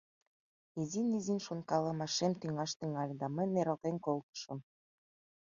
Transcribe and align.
Изин-изин 0.81 1.39
шонкалымашем 1.45 2.31
тӱҥаш 2.39 2.71
тӱҥале 2.79 3.15
да 3.21 3.27
мый 3.35 3.47
нералтен 3.53 3.95
колтышым. 4.05 4.59